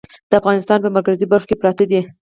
د 0.29 0.31
افغانستان 0.41 0.79
په 0.81 0.89
مرکزي 0.95 1.25
برخو 1.31 1.47
کې 1.49 1.59
پراته 1.61 1.83
دي. 1.89 2.01